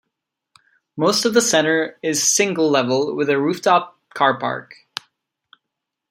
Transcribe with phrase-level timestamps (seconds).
[0.97, 4.71] Most of the centre is single level with a rooftop carpark.